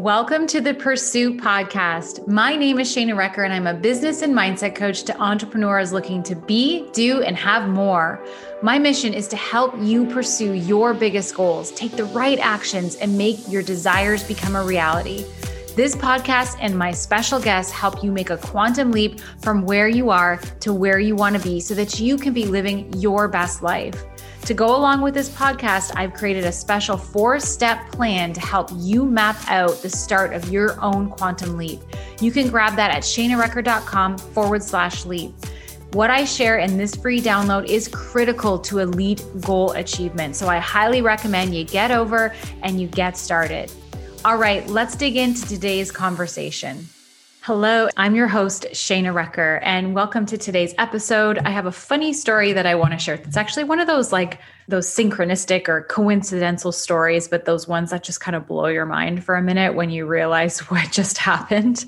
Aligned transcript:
Welcome 0.00 0.46
to 0.46 0.62
the 0.62 0.72
Pursuit 0.72 1.36
Podcast. 1.42 2.26
My 2.26 2.56
name 2.56 2.78
is 2.78 2.88
Shana 2.88 3.14
Recker, 3.14 3.44
and 3.44 3.52
I'm 3.52 3.66
a 3.66 3.74
business 3.74 4.22
and 4.22 4.34
mindset 4.34 4.74
coach 4.74 5.02
to 5.02 5.20
entrepreneurs 5.20 5.92
looking 5.92 6.22
to 6.22 6.34
be, 6.34 6.90
do, 6.92 7.20
and 7.20 7.36
have 7.36 7.68
more. 7.68 8.24
My 8.62 8.78
mission 8.78 9.12
is 9.12 9.28
to 9.28 9.36
help 9.36 9.74
you 9.78 10.06
pursue 10.06 10.54
your 10.54 10.94
biggest 10.94 11.34
goals, 11.34 11.70
take 11.72 11.92
the 11.98 12.06
right 12.06 12.38
actions, 12.38 12.96
and 12.96 13.18
make 13.18 13.46
your 13.46 13.62
desires 13.62 14.22
become 14.24 14.56
a 14.56 14.64
reality. 14.64 15.26
This 15.76 15.94
podcast 15.94 16.56
and 16.62 16.78
my 16.78 16.92
special 16.92 17.38
guests 17.38 17.70
help 17.70 18.02
you 18.02 18.10
make 18.10 18.30
a 18.30 18.38
quantum 18.38 18.92
leap 18.92 19.20
from 19.42 19.66
where 19.66 19.86
you 19.86 20.08
are 20.08 20.38
to 20.60 20.72
where 20.72 20.98
you 20.98 21.14
want 21.14 21.36
to 21.36 21.42
be 21.42 21.60
so 21.60 21.74
that 21.74 22.00
you 22.00 22.16
can 22.16 22.32
be 22.32 22.46
living 22.46 22.90
your 22.94 23.28
best 23.28 23.62
life. 23.62 24.02
To 24.44 24.54
go 24.54 24.74
along 24.74 25.02
with 25.02 25.14
this 25.14 25.28
podcast, 25.28 25.92
I've 25.96 26.12
created 26.12 26.44
a 26.44 26.52
special 26.52 26.96
four 26.96 27.38
step 27.38 27.92
plan 27.92 28.32
to 28.32 28.40
help 28.40 28.70
you 28.74 29.04
map 29.04 29.36
out 29.48 29.80
the 29.82 29.90
start 29.90 30.32
of 30.32 30.48
your 30.48 30.80
own 30.80 31.08
quantum 31.08 31.56
leap. 31.56 31.80
You 32.20 32.32
can 32.32 32.48
grab 32.48 32.74
that 32.76 32.90
at 32.90 33.02
shanarecker.com 33.02 34.18
forward 34.18 34.62
slash 34.62 35.04
leap. 35.06 35.32
What 35.92 36.10
I 36.10 36.24
share 36.24 36.58
in 36.58 36.76
this 36.76 36.94
free 36.94 37.20
download 37.20 37.68
is 37.68 37.88
critical 37.88 38.58
to 38.60 38.78
elite 38.78 39.24
goal 39.40 39.72
achievement. 39.72 40.36
So 40.36 40.48
I 40.48 40.58
highly 40.58 41.02
recommend 41.02 41.54
you 41.54 41.64
get 41.64 41.90
over 41.90 42.34
and 42.62 42.80
you 42.80 42.86
get 42.88 43.16
started. 43.16 43.70
All 44.24 44.36
right, 44.36 44.66
let's 44.68 44.96
dig 44.96 45.16
into 45.16 45.46
today's 45.46 45.90
conversation. 45.90 46.88
Hello, 47.42 47.88
I'm 47.96 48.14
your 48.14 48.28
host, 48.28 48.66
Shana 48.72 49.14
Recker, 49.14 49.60
and 49.62 49.94
welcome 49.94 50.26
to 50.26 50.36
today's 50.36 50.74
episode. 50.76 51.38
I 51.38 51.48
have 51.48 51.64
a 51.64 51.72
funny 51.72 52.12
story 52.12 52.52
that 52.52 52.66
I 52.66 52.74
want 52.74 52.92
to 52.92 52.98
share. 52.98 53.14
It's 53.14 53.34
actually 53.34 53.64
one 53.64 53.80
of 53.80 53.86
those 53.86 54.12
like 54.12 54.40
those 54.68 54.86
synchronistic 54.86 55.66
or 55.66 55.84
coincidental 55.84 56.70
stories, 56.70 57.28
but 57.28 57.46
those 57.46 57.66
ones 57.66 57.92
that 57.92 58.02
just 58.02 58.20
kind 58.20 58.36
of 58.36 58.46
blow 58.46 58.66
your 58.66 58.84
mind 58.84 59.24
for 59.24 59.36
a 59.36 59.42
minute 59.42 59.74
when 59.74 59.88
you 59.88 60.04
realize 60.04 60.58
what 60.70 60.92
just 60.92 61.16
happened. 61.16 61.86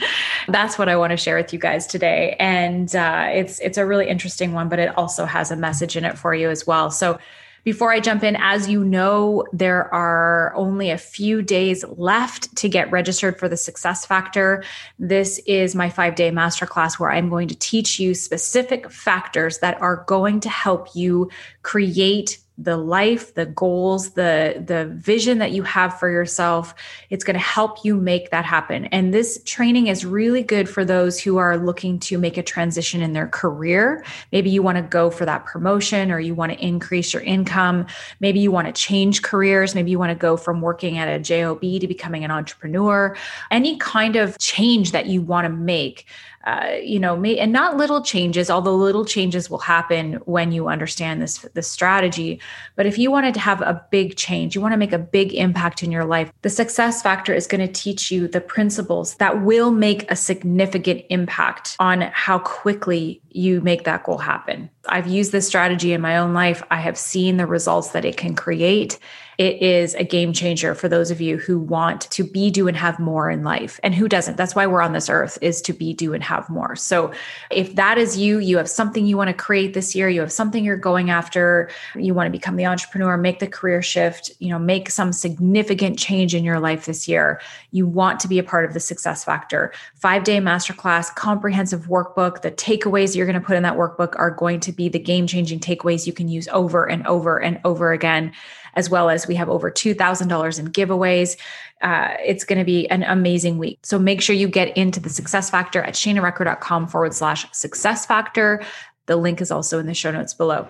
That's 0.48 0.78
what 0.78 0.88
I 0.88 0.96
want 0.96 1.10
to 1.10 1.18
share 1.18 1.36
with 1.36 1.52
you 1.52 1.58
guys 1.58 1.86
today. 1.86 2.34
And 2.40 2.96
uh, 2.96 3.28
it's 3.30 3.58
it's 3.58 3.76
a 3.76 3.84
really 3.84 4.08
interesting 4.08 4.54
one, 4.54 4.70
but 4.70 4.78
it 4.78 4.96
also 4.96 5.26
has 5.26 5.50
a 5.50 5.56
message 5.56 5.98
in 5.98 6.06
it 6.06 6.16
for 6.16 6.34
you 6.34 6.48
as 6.48 6.66
well. 6.66 6.90
So 6.90 7.18
before 7.64 7.92
I 7.92 8.00
jump 8.00 8.24
in, 8.24 8.36
as 8.36 8.68
you 8.68 8.84
know, 8.84 9.44
there 9.52 9.92
are 9.94 10.52
only 10.54 10.90
a 10.90 10.98
few 10.98 11.42
days 11.42 11.84
left 11.96 12.54
to 12.56 12.68
get 12.68 12.90
registered 12.90 13.38
for 13.38 13.48
the 13.48 13.56
Success 13.56 14.04
Factor. 14.04 14.64
This 14.98 15.38
is 15.46 15.74
my 15.74 15.88
five 15.88 16.14
day 16.14 16.30
masterclass 16.30 16.98
where 16.98 17.10
I'm 17.10 17.28
going 17.28 17.48
to 17.48 17.58
teach 17.58 18.00
you 18.00 18.14
specific 18.14 18.90
factors 18.90 19.58
that 19.58 19.80
are 19.80 20.04
going 20.06 20.40
to 20.40 20.48
help 20.48 20.94
you 20.94 21.30
create 21.62 22.38
the 22.58 22.76
life 22.76 23.34
the 23.34 23.46
goals 23.46 24.10
the 24.10 24.62
the 24.66 24.86
vision 24.96 25.38
that 25.38 25.52
you 25.52 25.62
have 25.62 25.98
for 25.98 26.10
yourself 26.10 26.74
it's 27.10 27.24
going 27.24 27.34
to 27.34 27.40
help 27.40 27.84
you 27.84 27.96
make 27.96 28.30
that 28.30 28.44
happen. 28.44 28.86
And 28.86 29.12
this 29.12 29.42
training 29.44 29.88
is 29.88 30.04
really 30.04 30.42
good 30.42 30.68
for 30.68 30.84
those 30.84 31.20
who 31.20 31.36
are 31.36 31.56
looking 31.56 31.98
to 32.00 32.18
make 32.18 32.36
a 32.36 32.42
transition 32.42 33.02
in 33.02 33.12
their 33.12 33.28
career. 33.28 34.04
Maybe 34.32 34.50
you 34.50 34.62
want 34.62 34.76
to 34.76 34.82
go 34.82 35.10
for 35.10 35.24
that 35.24 35.44
promotion 35.44 36.10
or 36.10 36.18
you 36.18 36.34
want 36.34 36.52
to 36.52 36.58
increase 36.58 37.12
your 37.12 37.22
income. 37.22 37.86
Maybe 38.20 38.40
you 38.40 38.50
want 38.50 38.66
to 38.66 38.72
change 38.72 39.22
careers. 39.22 39.74
Maybe 39.74 39.90
you 39.90 39.98
want 39.98 40.10
to 40.10 40.14
go 40.14 40.36
from 40.36 40.60
working 40.60 40.98
at 40.98 41.08
a 41.08 41.18
job 41.18 41.60
to 41.60 41.86
becoming 41.86 42.24
an 42.24 42.30
entrepreneur. 42.30 43.16
Any 43.50 43.76
kind 43.76 44.16
of 44.16 44.38
change 44.38 44.92
that 44.92 45.06
you 45.06 45.22
want 45.22 45.44
to 45.44 45.52
make 45.52 46.06
uh, 46.44 46.76
you 46.82 46.98
know, 46.98 47.16
may, 47.16 47.38
and 47.38 47.52
not 47.52 47.76
little 47.76 48.02
changes, 48.02 48.50
although 48.50 48.74
little 48.74 49.04
changes 49.04 49.48
will 49.48 49.58
happen 49.58 50.14
when 50.24 50.52
you 50.52 50.68
understand 50.68 51.22
this, 51.22 51.38
this 51.54 51.68
strategy. 51.68 52.40
But 52.76 52.86
if 52.86 52.98
you 52.98 53.10
wanted 53.10 53.34
to 53.34 53.40
have 53.40 53.60
a 53.60 53.84
big 53.90 54.16
change, 54.16 54.54
you 54.54 54.60
want 54.60 54.72
to 54.72 54.78
make 54.78 54.92
a 54.92 54.98
big 54.98 55.34
impact 55.34 55.82
in 55.82 55.92
your 55.92 56.04
life, 56.04 56.32
the 56.42 56.50
success 56.50 57.02
factor 57.02 57.32
is 57.32 57.46
going 57.46 57.66
to 57.66 57.72
teach 57.72 58.10
you 58.10 58.26
the 58.26 58.40
principles 58.40 59.14
that 59.16 59.42
will 59.42 59.70
make 59.70 60.10
a 60.10 60.16
significant 60.16 61.04
impact 61.10 61.76
on 61.78 62.02
how 62.12 62.38
quickly 62.38 63.20
you 63.30 63.60
make 63.60 63.84
that 63.84 64.04
goal 64.04 64.18
happen. 64.18 64.68
I've 64.88 65.06
used 65.06 65.32
this 65.32 65.46
strategy 65.46 65.92
in 65.92 66.00
my 66.00 66.18
own 66.18 66.34
life. 66.34 66.62
I 66.70 66.76
have 66.76 66.98
seen 66.98 67.36
the 67.36 67.46
results 67.46 67.90
that 67.90 68.04
it 68.04 68.16
can 68.16 68.34
create 68.34 68.98
it 69.42 69.60
is 69.60 69.96
a 69.96 70.04
game 70.04 70.32
changer 70.32 70.72
for 70.72 70.88
those 70.88 71.10
of 71.10 71.20
you 71.20 71.36
who 71.36 71.58
want 71.58 72.02
to 72.12 72.22
be, 72.22 72.48
do, 72.48 72.68
and 72.68 72.76
have 72.76 73.00
more 73.00 73.28
in 73.28 73.42
life. 73.42 73.80
And 73.82 73.92
who 73.92 74.08
doesn't? 74.08 74.36
That's 74.36 74.54
why 74.54 74.68
we're 74.68 74.80
on 74.80 74.92
this 74.92 75.10
earth 75.10 75.36
is 75.42 75.60
to 75.62 75.72
be, 75.72 75.92
do, 75.92 76.14
and 76.14 76.22
have 76.22 76.48
more. 76.48 76.76
So 76.76 77.12
if 77.50 77.74
that 77.74 77.98
is 77.98 78.16
you, 78.16 78.38
you 78.38 78.56
have 78.56 78.70
something 78.70 79.04
you 79.04 79.16
want 79.16 79.30
to 79.30 79.34
create 79.34 79.74
this 79.74 79.96
year, 79.96 80.08
you 80.08 80.20
have 80.20 80.30
something 80.30 80.64
you're 80.64 80.76
going 80.76 81.10
after, 81.10 81.68
you 81.96 82.14
want 82.14 82.28
to 82.28 82.30
become 82.30 82.54
the 82.54 82.66
entrepreneur, 82.66 83.16
make 83.16 83.40
the 83.40 83.48
career 83.48 83.82
shift, 83.82 84.30
you 84.38 84.48
know, 84.48 84.60
make 84.60 84.88
some 84.88 85.12
significant 85.12 85.98
change 85.98 86.36
in 86.36 86.44
your 86.44 86.60
life 86.60 86.86
this 86.86 87.08
year, 87.08 87.40
you 87.72 87.84
want 87.84 88.20
to 88.20 88.28
be 88.28 88.38
a 88.38 88.44
part 88.44 88.64
of 88.64 88.74
the 88.74 88.80
success 88.80 89.24
factor. 89.24 89.72
Five 89.96 90.22
day 90.22 90.38
masterclass, 90.38 91.12
comprehensive 91.12 91.88
workbook. 91.88 92.42
The 92.42 92.52
takeaways 92.52 93.16
you're 93.16 93.26
going 93.26 93.40
to 93.40 93.44
put 93.44 93.56
in 93.56 93.64
that 93.64 93.76
workbook 93.76 94.14
are 94.20 94.30
going 94.30 94.60
to 94.60 94.70
be 94.70 94.88
the 94.88 95.00
game 95.00 95.26
changing 95.26 95.58
takeaways 95.58 96.06
you 96.06 96.12
can 96.12 96.28
use 96.28 96.46
over 96.52 96.88
and 96.88 97.04
over 97.08 97.42
and 97.42 97.60
over 97.64 97.90
again 97.90 98.32
as 98.74 98.90
well 98.90 99.10
as 99.10 99.26
we 99.26 99.34
have 99.34 99.48
over 99.48 99.70
$2,000 99.70 100.58
in 100.58 100.68
giveaways. 100.68 101.36
Uh, 101.80 102.14
it's 102.24 102.44
going 102.44 102.58
to 102.58 102.64
be 102.64 102.88
an 102.90 103.02
amazing 103.02 103.58
week. 103.58 103.78
So 103.82 103.98
make 103.98 104.20
sure 104.20 104.36
you 104.36 104.48
get 104.48 104.76
into 104.76 105.00
the 105.00 105.10
success 105.10 105.50
factor 105.50 105.82
at 105.82 105.94
shanarecker.com 105.94 106.88
forward 106.88 107.14
slash 107.14 107.46
success 107.52 108.06
factor. 108.06 108.62
The 109.06 109.16
link 109.16 109.40
is 109.40 109.50
also 109.50 109.78
in 109.78 109.86
the 109.86 109.94
show 109.94 110.12
notes 110.12 110.32
below. 110.32 110.68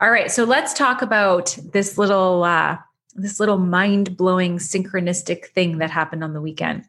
All 0.00 0.10
right. 0.10 0.30
So 0.30 0.44
let's 0.44 0.72
talk 0.72 1.02
about 1.02 1.56
this 1.72 1.98
little, 1.98 2.44
uh, 2.44 2.78
this 3.14 3.38
little 3.38 3.58
mind 3.58 4.16
blowing 4.16 4.58
synchronistic 4.58 5.46
thing 5.46 5.78
that 5.78 5.90
happened 5.90 6.24
on 6.24 6.32
the 6.32 6.40
weekend. 6.40 6.84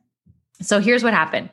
So 0.61 0.79
here's 0.79 1.03
what 1.03 1.13
happened. 1.13 1.49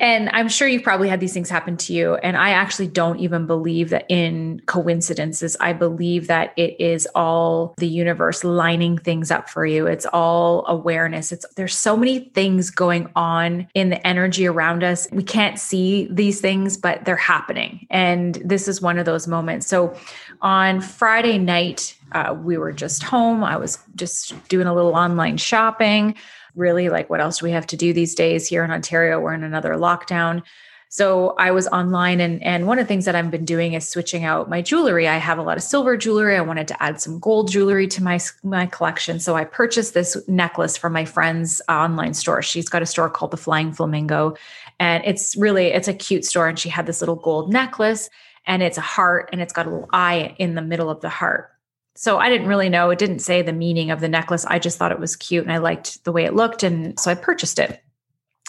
And 0.00 0.28
I'm 0.32 0.48
sure 0.48 0.68
you've 0.68 0.82
probably 0.82 1.08
had 1.08 1.20
these 1.20 1.32
things 1.32 1.50
happen 1.50 1.76
to 1.78 1.92
you. 1.92 2.14
And 2.16 2.36
I 2.36 2.50
actually 2.50 2.88
don't 2.88 3.18
even 3.18 3.46
believe 3.46 3.90
that 3.90 4.06
in 4.08 4.60
coincidences. 4.66 5.56
I 5.60 5.72
believe 5.72 6.26
that 6.28 6.52
it 6.56 6.80
is 6.80 7.08
all 7.14 7.74
the 7.78 7.88
universe 7.88 8.44
lining 8.44 8.98
things 8.98 9.30
up 9.30 9.48
for 9.48 9.66
you. 9.66 9.86
It's 9.86 10.06
all 10.06 10.64
awareness. 10.66 11.32
It's 11.32 11.46
there's 11.56 11.76
so 11.76 11.96
many 11.96 12.30
things 12.30 12.70
going 12.70 13.10
on 13.16 13.68
in 13.74 13.90
the 13.90 14.06
energy 14.06 14.46
around 14.46 14.84
us. 14.84 15.08
We 15.12 15.22
can't 15.22 15.58
see 15.58 16.08
these 16.10 16.40
things, 16.40 16.76
but 16.76 17.04
they're 17.04 17.16
happening. 17.16 17.86
And 17.90 18.36
this 18.44 18.68
is 18.68 18.80
one 18.80 18.98
of 18.98 19.06
those 19.06 19.26
moments. 19.26 19.66
So 19.66 19.96
on 20.40 20.80
Friday 20.80 21.38
night, 21.38 21.96
uh, 22.12 22.34
we 22.40 22.56
were 22.56 22.72
just 22.72 23.02
home. 23.02 23.44
I 23.44 23.56
was 23.56 23.78
just 23.94 24.48
doing 24.48 24.66
a 24.66 24.74
little 24.74 24.94
online 24.94 25.36
shopping 25.36 26.14
really 26.58 26.88
like 26.88 27.08
what 27.08 27.20
else 27.20 27.38
do 27.38 27.46
we 27.46 27.52
have 27.52 27.66
to 27.68 27.76
do 27.76 27.92
these 27.92 28.14
days 28.14 28.46
here 28.46 28.64
in 28.64 28.70
Ontario? 28.70 29.20
We're 29.20 29.34
in 29.34 29.44
another 29.44 29.74
lockdown. 29.74 30.42
So 30.90 31.34
I 31.38 31.50
was 31.50 31.68
online 31.68 32.18
and 32.20 32.42
and 32.42 32.66
one 32.66 32.78
of 32.78 32.84
the 32.84 32.88
things 32.88 33.04
that 33.04 33.14
I've 33.14 33.30
been 33.30 33.44
doing 33.44 33.74
is 33.74 33.86
switching 33.86 34.24
out 34.24 34.48
my 34.48 34.62
jewelry. 34.62 35.06
I 35.06 35.18
have 35.18 35.38
a 35.38 35.42
lot 35.42 35.58
of 35.58 35.62
silver 35.62 35.98
jewelry. 35.98 36.34
I 36.34 36.40
wanted 36.40 36.66
to 36.68 36.82
add 36.82 36.98
some 36.98 37.18
gold 37.18 37.50
jewelry 37.50 37.86
to 37.88 38.02
my 38.02 38.18
my 38.42 38.64
collection. 38.66 39.20
So 39.20 39.36
I 39.36 39.44
purchased 39.44 39.92
this 39.92 40.16
necklace 40.28 40.78
from 40.78 40.94
my 40.94 41.04
friend's 41.04 41.60
online 41.68 42.14
store. 42.14 42.40
She's 42.40 42.70
got 42.70 42.80
a 42.80 42.86
store 42.86 43.10
called 43.10 43.32
the 43.32 43.36
Flying 43.36 43.72
Flamingo 43.72 44.34
and 44.80 45.04
it's 45.04 45.36
really 45.36 45.66
it's 45.66 45.88
a 45.88 45.94
cute 45.94 46.24
store 46.24 46.48
and 46.48 46.58
she 46.58 46.70
had 46.70 46.86
this 46.86 47.02
little 47.02 47.16
gold 47.16 47.52
necklace 47.52 48.08
and 48.46 48.62
it's 48.62 48.78
a 48.78 48.82
heart 48.82 49.28
and 49.30 49.42
it's 49.42 49.52
got 49.52 49.66
a 49.66 49.70
little 49.70 49.90
eye 49.92 50.34
in 50.38 50.54
the 50.54 50.62
middle 50.62 50.88
of 50.88 51.02
the 51.02 51.10
heart. 51.10 51.50
So 51.98 52.18
I 52.18 52.28
didn't 52.28 52.46
really 52.46 52.68
know. 52.68 52.90
It 52.90 52.98
didn't 53.00 53.18
say 53.18 53.42
the 53.42 53.52
meaning 53.52 53.90
of 53.90 53.98
the 53.98 54.08
necklace. 54.08 54.46
I 54.46 54.60
just 54.60 54.78
thought 54.78 54.92
it 54.92 55.00
was 55.00 55.16
cute 55.16 55.42
and 55.42 55.52
I 55.52 55.58
liked 55.58 56.04
the 56.04 56.12
way 56.12 56.26
it 56.26 56.34
looked. 56.34 56.62
And 56.62 56.98
so 56.98 57.10
I 57.10 57.16
purchased 57.16 57.58
it. 57.58 57.82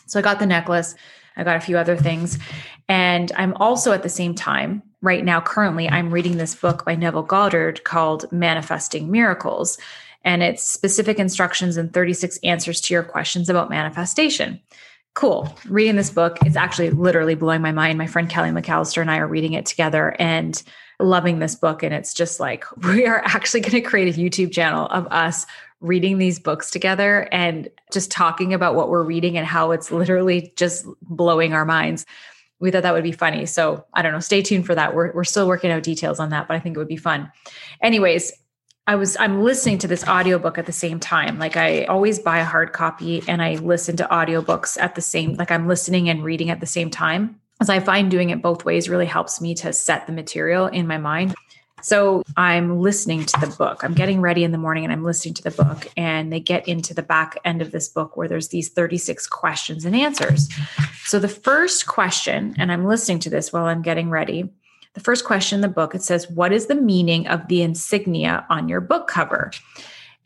So 0.06 0.20
I 0.20 0.22
got 0.22 0.38
the 0.38 0.46
necklace. 0.46 0.94
I 1.36 1.44
got 1.44 1.56
a 1.56 1.60
few 1.60 1.76
other 1.76 1.98
things. 1.98 2.38
And 2.88 3.32
I'm 3.36 3.56
also 3.56 3.92
at 3.92 4.04
the 4.04 4.10
same 4.10 4.36
time, 4.36 4.84
right 5.02 5.26
now, 5.26 5.42
currently, 5.42 5.90
I'm 5.90 6.12
reading 6.12 6.38
this 6.38 6.54
book 6.54 6.86
by 6.86 6.94
Neville 6.94 7.24
Goddard 7.24 7.84
called 7.84 8.32
Manifesting 8.32 9.10
Miracles. 9.10 9.80
And 10.24 10.44
it's 10.44 10.62
specific 10.62 11.18
instructions 11.18 11.76
and 11.76 11.92
36 11.92 12.38
answers 12.44 12.80
to 12.82 12.94
your 12.94 13.04
questions 13.04 13.50
about 13.50 13.72
manifestation. 13.72 14.60
Cool. 15.20 15.54
Reading 15.68 15.98
this 15.98 16.10
book, 16.10 16.38
it's 16.46 16.56
actually 16.56 16.92
literally 16.92 17.36
blowing 17.36 17.62
my 17.62 17.74
mind. 17.74 17.98
My 17.98 18.08
friend 18.08 18.30
Kelly 18.30 18.52
McAllister 18.52 19.02
and 19.02 19.12
I 19.12 19.18
are 19.18 19.28
reading 19.28 19.52
it 19.52 19.66
together. 19.66 20.16
And 20.18 20.64
loving 21.02 21.40
this 21.40 21.56
book. 21.56 21.84
And 21.84 21.94
it's 21.94 22.14
just 22.14 22.40
like, 22.40 22.64
we 22.86 23.06
are 23.06 23.22
actually 23.26 23.60
going 23.60 23.72
to 23.74 23.82
create 23.82 24.16
a 24.16 24.18
YouTube 24.18 24.54
channel 24.54 24.86
of 24.88 25.08
us 25.12 25.46
reading 25.82 26.20
these 26.20 26.40
books 26.40 26.72
together 26.72 27.28
and 27.34 27.68
just 27.92 28.10
talking 28.12 28.54
about 28.54 28.76
what 28.76 28.88
we're 28.88 29.04
reading 29.04 29.38
and 29.38 29.46
how 29.46 29.72
it's 29.72 29.92
literally 29.92 30.54
just 30.56 30.86
blowing 31.02 31.52
our 31.52 31.66
minds. 31.66 32.06
We 32.62 32.72
thought 32.72 32.84
that 32.84 32.94
would 32.94 33.04
be 33.04 33.12
funny. 33.12 33.46
So 33.46 33.86
I 33.94 34.02
don't 34.02 34.14
know, 34.14 34.22
stay 34.22 34.42
tuned 34.42 34.66
for 34.66 34.76
that. 34.76 34.96
We're, 34.96 35.12
we're 35.12 35.26
still 35.26 35.50
working 35.50 35.70
out 35.70 35.84
details 35.84 36.22
on 36.22 36.30
that, 36.30 36.48
but 36.48 36.56
I 36.56 36.62
think 36.62 36.78
it 36.78 36.80
would 36.80 36.88
be 36.88 36.96
fun. 36.96 37.30
Anyways, 37.82 38.32
I 38.90 38.96
was 38.96 39.16
I'm 39.20 39.44
listening 39.44 39.78
to 39.80 39.88
this 39.88 40.04
audiobook 40.08 40.58
at 40.58 40.66
the 40.66 40.72
same 40.72 41.00
time. 41.00 41.38
Like 41.38 41.56
I 41.56 41.84
always 41.84 42.18
buy 42.18 42.40
a 42.40 42.44
hard 42.44 42.74
copy 42.74 43.22
and 43.28 43.40
I 43.40 43.54
listen 43.58 43.96
to 43.98 44.06
audiobooks 44.06 44.82
at 44.82 44.96
the 44.96 45.02
same 45.02 45.36
like 45.36 45.52
I'm 45.52 45.68
listening 45.68 46.10
and 46.10 46.24
reading 46.24 46.50
at 46.50 46.60
the 46.60 46.66
same 46.66 46.90
time 46.90 47.40
as 47.62 47.70
I 47.70 47.82
find 47.82 48.10
doing 48.10 48.32
it 48.32 48.42
both 48.42 48.66
ways 48.66 48.90
really 48.90 49.06
helps 49.06 49.42
me 49.42 49.54
to 49.54 49.74
set 49.74 50.08
the 50.08 50.12
material 50.12 50.66
in 50.66 50.88
my 50.88 50.98
mind. 50.98 51.36
So 51.84 52.24
I'm 52.36 52.80
listening 52.80 53.26
to 53.26 53.40
the 53.40 53.56
book. 53.56 53.84
I'm 53.84 53.94
getting 53.94 54.22
ready 54.22 54.44
in 54.44 54.52
the 54.52 54.58
morning 54.58 54.86
and 54.86 54.92
I'm 54.92 55.04
listening 55.04 55.36
to 55.36 55.44
the 55.44 55.52
book. 55.52 55.88
And 55.96 56.34
they 56.34 56.40
get 56.40 56.68
into 56.68 56.96
the 56.96 57.04
back 57.04 57.38
end 57.46 57.62
of 57.62 57.72
this 57.72 57.88
book 57.88 58.18
where 58.18 58.28
there's 58.28 58.50
these 58.50 58.70
36 58.70 59.28
questions 59.28 59.86
and 59.86 59.96
answers. 59.96 60.50
So 61.06 61.20
the 61.20 61.30
first 61.30 61.86
question, 61.86 62.56
and 62.58 62.72
I'm 62.72 62.86
listening 62.86 63.20
to 63.20 63.30
this 63.30 63.54
while 63.54 63.66
I'm 63.66 63.82
getting 63.84 64.10
ready. 64.10 64.50
The 64.94 65.02
first 65.02 65.26
question 65.26 65.58
in 65.58 65.62
the 65.62 65.68
book, 65.68 65.94
it 65.94 66.02
says, 66.02 66.30
What 66.30 66.52
is 66.52 66.66
the 66.66 66.76
meaning 66.76 67.28
of 67.28 67.48
the 67.48 67.62
insignia 67.62 68.46
on 68.50 68.68
your 68.68 68.82
book 68.82 69.08
cover? 69.08 69.52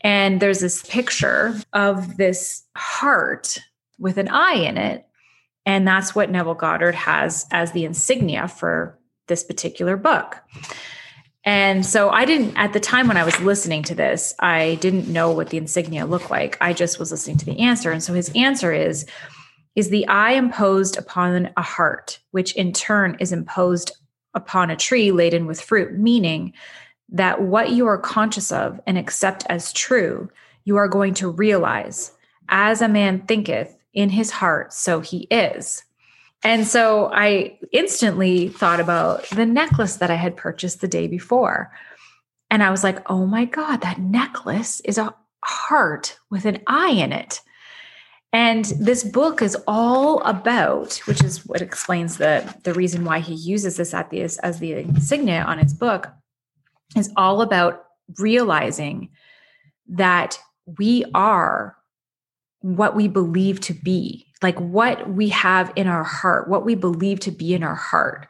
And 0.00 0.40
there's 0.40 0.60
this 0.60 0.82
picture 0.82 1.54
of 1.72 2.16
this 2.16 2.62
heart 2.76 3.58
with 3.98 4.18
an 4.18 4.28
eye 4.28 4.56
in 4.56 4.76
it. 4.76 5.06
And 5.66 5.88
that's 5.88 6.14
what 6.14 6.30
Neville 6.30 6.54
Goddard 6.54 6.94
has 6.94 7.46
as 7.50 7.72
the 7.72 7.84
insignia 7.84 8.48
for 8.48 8.98
this 9.28 9.42
particular 9.42 9.96
book. 9.96 10.36
And 11.44 11.84
so 11.84 12.10
I 12.10 12.24
didn't, 12.24 12.56
at 12.56 12.72
the 12.72 12.80
time 12.80 13.06
when 13.06 13.16
I 13.16 13.24
was 13.24 13.38
listening 13.40 13.82
to 13.84 13.94
this, 13.94 14.34
I 14.40 14.76
didn't 14.80 15.08
know 15.08 15.30
what 15.30 15.50
the 15.50 15.58
insignia 15.58 16.06
looked 16.06 16.30
like. 16.30 16.56
I 16.60 16.72
just 16.72 16.98
was 16.98 17.10
listening 17.10 17.36
to 17.38 17.44
the 17.44 17.60
answer. 17.60 17.90
And 17.90 18.02
so 18.02 18.14
his 18.14 18.30
answer 18.34 18.72
is, 18.72 19.06
is 19.74 19.90
the 19.90 20.06
eye 20.06 20.32
imposed 20.32 20.96
upon 20.96 21.50
a 21.56 21.62
heart, 21.62 22.18
which 22.30 22.54
in 22.56 22.72
turn 22.72 23.16
is 23.20 23.32
imposed 23.32 23.92
upon 24.34 24.70
a 24.70 24.76
tree 24.76 25.12
laden 25.12 25.46
with 25.46 25.60
fruit, 25.60 25.98
meaning 25.98 26.52
that 27.08 27.42
what 27.42 27.70
you 27.70 27.86
are 27.86 27.98
conscious 27.98 28.50
of 28.50 28.80
and 28.86 28.98
accept 28.98 29.44
as 29.48 29.72
true, 29.72 30.30
you 30.64 30.76
are 30.76 30.88
going 30.88 31.14
to 31.14 31.30
realize 31.30 32.12
as 32.48 32.82
a 32.82 32.88
man 32.88 33.20
thinketh 33.22 33.76
in 33.92 34.10
his 34.10 34.30
heart, 34.30 34.72
so 34.72 35.00
he 35.00 35.26
is. 35.30 35.84
And 36.42 36.66
so 36.66 37.10
I 37.14 37.58
instantly 37.72 38.48
thought 38.48 38.80
about 38.80 39.28
the 39.30 39.46
necklace 39.46 39.96
that 39.96 40.10
I 40.10 40.16
had 40.16 40.36
purchased 40.36 40.80
the 40.80 40.88
day 40.88 41.06
before. 41.06 41.72
And 42.50 42.62
I 42.62 42.70
was 42.70 42.84
like, 42.84 43.08
oh 43.10 43.24
my 43.24 43.46
God, 43.46 43.80
that 43.80 43.98
necklace 43.98 44.80
is 44.80 44.98
a 44.98 45.14
heart 45.42 46.18
with 46.30 46.44
an 46.44 46.62
eye 46.66 46.90
in 46.90 47.12
it. 47.12 47.40
And 48.34 48.64
this 48.80 49.04
book 49.04 49.40
is 49.40 49.56
all 49.68 50.20
about, 50.22 50.96
which 51.06 51.22
is 51.22 51.46
what 51.46 51.62
explains 51.62 52.16
the, 52.16 52.54
the 52.64 52.74
reason 52.74 53.04
why 53.04 53.20
he 53.20 53.34
uses 53.34 53.76
this 53.76 53.94
at 53.94 54.10
the, 54.10 54.22
as 54.22 54.58
the 54.58 54.72
insignia 54.72 55.42
on 55.42 55.58
his 55.58 55.72
book, 55.72 56.08
is 56.96 57.12
all 57.16 57.42
about 57.42 57.84
realizing 58.18 59.10
that 59.88 60.38
we 60.78 61.04
are 61.14 61.76
what 62.60 62.96
we 62.96 63.08
believe 63.08 63.60
to 63.60 63.74
be 63.74 64.26
like 64.44 64.58
what 64.60 65.08
we 65.08 65.30
have 65.30 65.72
in 65.74 65.86
our 65.86 66.04
heart, 66.04 66.48
what 66.48 66.66
we 66.66 66.74
believe 66.74 67.18
to 67.20 67.30
be 67.30 67.54
in 67.54 67.62
our 67.62 67.74
heart 67.74 68.28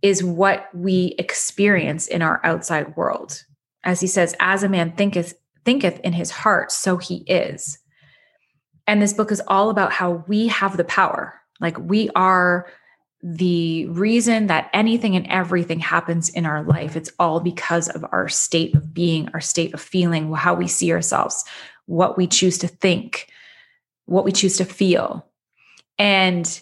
is 0.00 0.24
what 0.24 0.68
we 0.74 1.14
experience 1.18 2.06
in 2.06 2.22
our 2.22 2.40
outside 2.44 2.96
world. 2.96 3.44
As 3.84 4.00
he 4.00 4.06
says, 4.06 4.34
as 4.40 4.62
a 4.62 4.68
man 4.70 4.92
thinketh 4.92 5.34
thinketh 5.64 6.00
in 6.00 6.14
his 6.14 6.30
heart, 6.30 6.72
so 6.72 6.96
he 6.96 7.16
is. 7.26 7.78
And 8.86 9.00
this 9.00 9.12
book 9.12 9.32
is 9.32 9.42
all 9.48 9.70
about 9.70 9.92
how 9.92 10.24
we 10.26 10.48
have 10.48 10.76
the 10.76 10.84
power. 10.84 11.40
Like 11.60 11.78
we 11.78 12.10
are 12.14 12.66
the 13.22 13.86
reason 13.86 14.48
that 14.48 14.68
anything 14.74 15.16
and 15.16 15.26
everything 15.28 15.80
happens 15.80 16.28
in 16.28 16.44
our 16.44 16.62
life. 16.62 16.94
It's 16.94 17.10
all 17.18 17.40
because 17.40 17.88
of 17.88 18.04
our 18.12 18.28
state 18.28 18.74
of 18.74 18.92
being, 18.92 19.30
our 19.32 19.40
state 19.40 19.72
of 19.72 19.80
feeling, 19.80 20.32
how 20.34 20.54
we 20.54 20.68
see 20.68 20.92
ourselves, 20.92 21.42
what 21.86 22.18
we 22.18 22.26
choose 22.26 22.58
to 22.58 22.68
think, 22.68 23.28
what 24.04 24.24
we 24.24 24.32
choose 24.32 24.58
to 24.58 24.64
feel 24.64 25.26
and 25.98 26.60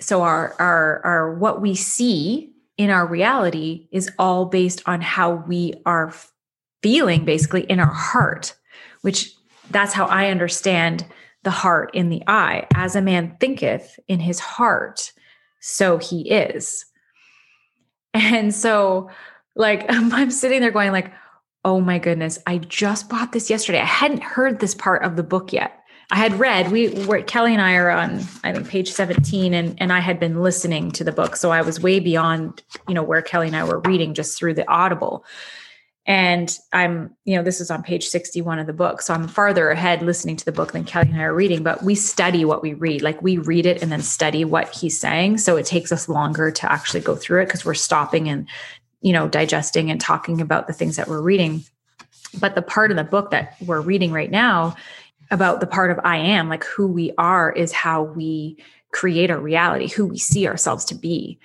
so 0.00 0.22
our 0.22 0.54
our 0.58 1.00
our 1.04 1.34
what 1.34 1.60
we 1.60 1.74
see 1.74 2.52
in 2.76 2.90
our 2.90 3.06
reality 3.06 3.88
is 3.90 4.10
all 4.18 4.46
based 4.46 4.82
on 4.86 5.00
how 5.00 5.32
we 5.32 5.74
are 5.86 6.12
feeling 6.82 7.24
basically 7.24 7.62
in 7.62 7.80
our 7.80 7.86
heart 7.86 8.54
which 9.00 9.34
that's 9.70 9.94
how 9.94 10.06
i 10.06 10.28
understand 10.28 11.06
the 11.46 11.50
heart 11.52 11.92
in 11.94 12.08
the 12.08 12.24
eye 12.26 12.66
as 12.74 12.96
a 12.96 13.00
man 13.00 13.36
thinketh 13.38 14.00
in 14.08 14.18
his 14.18 14.40
heart 14.40 15.12
so 15.60 15.96
he 15.96 16.28
is 16.28 16.84
and 18.12 18.52
so 18.52 19.08
like 19.54 19.86
i'm 19.88 20.32
sitting 20.32 20.60
there 20.60 20.72
going 20.72 20.90
like 20.90 21.12
oh 21.64 21.80
my 21.80 22.00
goodness 22.00 22.40
i 22.48 22.58
just 22.58 23.08
bought 23.08 23.30
this 23.30 23.48
yesterday 23.48 23.78
i 23.78 23.84
hadn't 23.84 24.24
heard 24.24 24.58
this 24.58 24.74
part 24.74 25.04
of 25.04 25.14
the 25.14 25.22
book 25.22 25.52
yet 25.52 25.84
I 26.08 26.16
had 26.16 26.38
read, 26.38 26.70
we 26.70 26.90
were, 27.06 27.20
Kelly 27.22 27.52
and 27.52 27.60
I 27.60 27.74
are 27.74 27.90
on, 27.90 28.20
I 28.44 28.52
think, 28.52 28.68
page 28.68 28.92
17, 28.92 29.52
and, 29.52 29.74
and 29.82 29.92
I 29.92 29.98
had 29.98 30.20
been 30.20 30.40
listening 30.40 30.92
to 30.92 31.02
the 31.02 31.10
book. 31.10 31.34
So 31.34 31.50
I 31.50 31.62
was 31.62 31.80
way 31.80 31.98
beyond, 31.98 32.62
you 32.86 32.94
know, 32.94 33.02
where 33.02 33.22
Kelly 33.22 33.48
and 33.48 33.56
I 33.56 33.64
were 33.64 33.80
reading 33.80 34.14
just 34.14 34.38
through 34.38 34.54
the 34.54 34.70
Audible. 34.70 35.24
And 36.06 36.56
I'm, 36.72 37.16
you 37.24 37.36
know, 37.36 37.42
this 37.42 37.60
is 37.60 37.70
on 37.70 37.82
page 37.82 38.06
61 38.06 38.60
of 38.60 38.68
the 38.68 38.72
book. 38.72 39.02
So 39.02 39.12
I'm 39.12 39.26
farther 39.26 39.70
ahead 39.70 40.02
listening 40.02 40.36
to 40.36 40.44
the 40.44 40.52
book 40.52 40.72
than 40.72 40.84
Kelly 40.84 41.08
and 41.08 41.20
I 41.20 41.24
are 41.24 41.34
reading, 41.34 41.64
but 41.64 41.82
we 41.82 41.96
study 41.96 42.44
what 42.44 42.62
we 42.62 42.74
read. 42.74 43.02
Like 43.02 43.20
we 43.22 43.38
read 43.38 43.66
it 43.66 43.82
and 43.82 43.90
then 43.90 44.02
study 44.02 44.44
what 44.44 44.72
he's 44.72 44.98
saying. 44.98 45.38
So 45.38 45.56
it 45.56 45.66
takes 45.66 45.90
us 45.90 46.08
longer 46.08 46.52
to 46.52 46.72
actually 46.72 47.00
go 47.00 47.16
through 47.16 47.42
it 47.42 47.46
because 47.46 47.64
we're 47.64 47.74
stopping 47.74 48.28
and, 48.28 48.48
you 49.00 49.12
know, 49.12 49.26
digesting 49.28 49.90
and 49.90 50.00
talking 50.00 50.40
about 50.40 50.68
the 50.68 50.72
things 50.72 50.94
that 50.94 51.08
we're 51.08 51.20
reading. 51.20 51.64
But 52.38 52.54
the 52.54 52.62
part 52.62 52.92
of 52.92 52.96
the 52.96 53.04
book 53.04 53.32
that 53.32 53.56
we're 53.66 53.80
reading 53.80 54.12
right 54.12 54.30
now 54.30 54.76
about 55.32 55.58
the 55.58 55.66
part 55.66 55.90
of 55.90 55.98
I 56.04 56.18
am, 56.18 56.48
like 56.48 56.62
who 56.62 56.86
we 56.86 57.12
are 57.18 57.50
is 57.50 57.72
how 57.72 58.02
we 58.02 58.62
create 58.92 59.30
our 59.30 59.40
reality, 59.40 59.88
who 59.88 60.06
we 60.06 60.18
see 60.18 60.46
ourselves 60.46 60.84
to 60.86 60.94
be. 60.94 61.40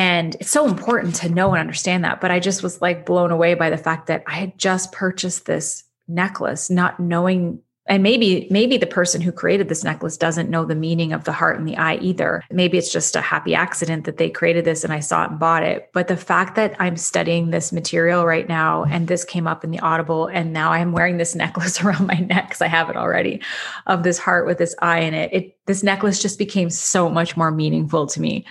And 0.00 0.34
it's 0.36 0.48
so 0.48 0.66
important 0.66 1.14
to 1.16 1.28
know 1.28 1.50
and 1.50 1.60
understand 1.60 2.04
that. 2.04 2.22
But 2.22 2.30
I 2.30 2.40
just 2.40 2.62
was 2.62 2.80
like 2.80 3.04
blown 3.04 3.30
away 3.30 3.52
by 3.52 3.68
the 3.68 3.76
fact 3.76 4.06
that 4.06 4.24
I 4.26 4.32
had 4.32 4.56
just 4.56 4.92
purchased 4.92 5.44
this 5.44 5.84
necklace, 6.08 6.70
not 6.70 6.98
knowing 6.98 7.60
and 7.86 8.02
maybe 8.02 8.46
maybe 8.50 8.78
the 8.78 8.86
person 8.86 9.20
who 9.20 9.32
created 9.32 9.68
this 9.68 9.84
necklace 9.84 10.16
doesn't 10.16 10.48
know 10.48 10.64
the 10.64 10.74
meaning 10.74 11.12
of 11.12 11.24
the 11.24 11.32
heart 11.32 11.58
and 11.58 11.66
the 11.66 11.76
eye 11.76 11.96
either 11.96 12.44
maybe 12.50 12.78
it's 12.78 12.92
just 12.92 13.16
a 13.16 13.20
happy 13.20 13.54
accident 13.54 14.04
that 14.04 14.16
they 14.16 14.28
created 14.28 14.64
this 14.64 14.84
and 14.84 14.92
i 14.92 15.00
saw 15.00 15.24
it 15.24 15.30
and 15.30 15.40
bought 15.40 15.62
it 15.62 15.90
but 15.94 16.06
the 16.06 16.16
fact 16.16 16.56
that 16.56 16.76
i'm 16.78 16.96
studying 16.96 17.50
this 17.50 17.72
material 17.72 18.26
right 18.26 18.48
now 18.48 18.84
and 18.84 19.08
this 19.08 19.24
came 19.24 19.46
up 19.46 19.64
in 19.64 19.70
the 19.70 19.80
audible 19.80 20.26
and 20.26 20.52
now 20.52 20.70
i'm 20.70 20.92
wearing 20.92 21.16
this 21.16 21.34
necklace 21.44 21.82
around 21.82 22.06
my 22.06 22.14
neck 22.14 22.48
because 22.48 22.60
i 22.60 22.68
have 22.68 22.90
it 22.90 22.96
already 22.96 23.40
of 23.86 24.02
this 24.02 24.18
heart 24.18 24.46
with 24.46 24.58
this 24.58 24.74
eye 24.80 25.00
in 25.00 25.14
it 25.14 25.32
it 25.32 25.58
this 25.66 25.82
necklace 25.82 26.20
just 26.20 26.38
became 26.38 26.68
so 26.68 27.08
much 27.08 27.34
more 27.36 27.50
meaningful 27.50 28.06
to 28.06 28.20
me 28.20 28.44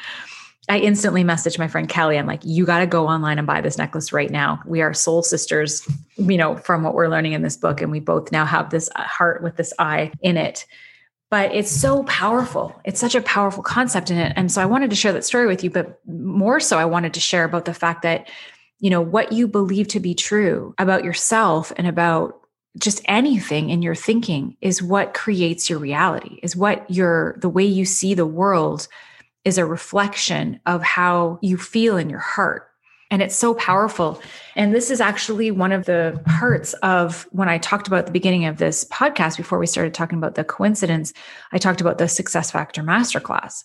I 0.69 0.77
instantly 0.77 1.24
messaged 1.24 1.57
my 1.57 1.68
friend 1.68 1.89
Kelly. 1.89 2.18
I'm 2.18 2.27
like, 2.27 2.42
you 2.44 2.63
got 2.63 2.80
to 2.80 2.88
go 2.88 3.07
online 3.07 3.39
and 3.39 3.48
buy 3.48 3.60
this 3.60 3.80
necklace 3.80 4.13
right 4.13 4.30
now. 4.30 4.62
We 4.68 4.81
are 4.81 4.94
soul 4.94 5.24
sisters, 5.24 5.88
you 6.16 6.38
know, 6.38 6.57
from 6.57 6.83
what 6.83 6.94
we're 6.94 7.07
learning 7.07 7.33
in 7.33 7.42
this 7.42 7.57
book. 7.57 7.81
And 7.81 7.92
we 7.92 8.00
both 8.00 8.31
now 8.31 8.45
have 8.45 8.69
this 8.69 8.88
uh, 8.95 9.01
heart 9.01 9.42
with 9.42 9.56
this 9.56 9.74
eye 9.80 10.12
in 10.21 10.38
it. 10.38 10.68
But 11.31 11.54
it's 11.54 11.71
so 11.71 12.04
powerful. 12.04 12.80
It's 12.85 12.99
such 12.99 13.16
a 13.16 13.21
powerful 13.21 13.64
concept 13.64 14.11
in 14.11 14.18
it. 14.18 14.33
And 14.35 14.52
so 14.52 14.61
I 14.61 14.66
wanted 14.66 14.92
to 14.92 14.95
share 14.95 15.14
that 15.14 15.26
story 15.26 15.47
with 15.47 15.64
you. 15.64 15.71
But 15.71 15.99
more 16.07 16.59
so, 16.59 16.78
I 16.78 16.85
wanted 16.85 17.16
to 17.16 17.19
share 17.19 17.44
about 17.44 17.66
the 17.66 17.73
fact 17.73 18.04
that, 18.04 18.30
you 18.80 18.92
know, 18.92 19.02
what 19.02 19.31
you 19.31 19.47
believe 19.47 19.88
to 19.90 19.99
be 19.99 20.14
true 20.14 20.76
about 20.78 21.04
yourself 21.04 21.73
and 21.78 21.88
about 21.88 22.40
just 22.78 23.02
anything 23.06 23.71
in 23.71 23.81
your 23.81 23.95
thinking 23.95 24.56
is 24.61 24.83
what 24.83 25.16
creates 25.16 25.69
your 25.69 25.80
reality, 25.80 26.40
is 26.44 26.56
what 26.56 26.90
your, 26.90 27.38
the 27.42 27.49
way 27.49 27.66
you 27.66 27.85
see 27.85 28.14
the 28.14 28.26
world 28.26 28.88
is 29.45 29.57
a 29.57 29.65
reflection 29.65 30.59
of 30.65 30.83
how 30.83 31.39
you 31.41 31.57
feel 31.57 31.97
in 31.97 32.09
your 32.09 32.19
heart. 32.19 32.67
And 33.11 33.23
it's 33.23 33.35
so 33.35 33.55
powerful. 33.55 34.21
And 34.55 34.73
this 34.73 34.91
is 34.91 35.01
actually 35.01 35.49
one 35.49 35.71
of 35.71 35.85
the 35.85 36.21
parts 36.25 36.73
of 36.75 37.27
when 37.31 37.49
I 37.49 37.57
talked 37.57 37.87
about 37.87 38.05
the 38.05 38.11
beginning 38.11 38.45
of 38.45 38.57
this 38.57 38.85
podcast 38.85 39.37
before 39.37 39.57
we 39.57 39.65
started 39.65 39.95
talking 39.95 40.19
about 40.19 40.35
the 40.35 40.43
coincidence, 40.43 41.13
I 41.51 41.57
talked 41.57 41.81
about 41.81 41.97
the 41.97 42.07
success 42.07 42.51
factor 42.51 42.83
masterclass. 42.83 43.63